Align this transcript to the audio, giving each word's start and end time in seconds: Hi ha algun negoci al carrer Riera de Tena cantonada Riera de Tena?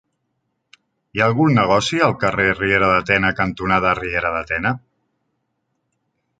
Hi 1.17 1.21
ha 1.23 1.27
algun 1.31 1.53
negoci 1.57 2.01
al 2.07 2.15
carrer 2.23 2.47
Riera 2.61 2.89
de 2.93 3.05
Tena 3.11 3.33
cantonada 3.43 3.95
Riera 4.03 4.35
de 4.39 4.43
Tena? 4.53 4.73